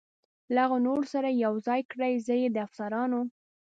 له 0.53 0.61
هغه 0.65 0.77
نورو 0.85 1.03
سره 1.13 1.27
یې 1.31 1.39
یو 1.45 1.53
ځای 1.67 1.81
کړئ، 1.91 2.13
زه 2.25 2.33
یې 2.41 2.47
د 2.51 2.57
افسرانو. 2.67 3.21